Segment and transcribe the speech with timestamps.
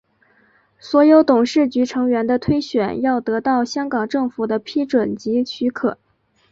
[0.79, 5.99] 所有董事局成员的推选要得到香港政府的批准及许可。